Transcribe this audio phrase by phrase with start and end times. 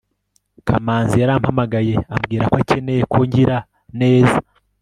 [0.67, 3.57] kamanzi yarampamagaye ambwira ko akeneye ko ngira
[3.99, 4.37] neza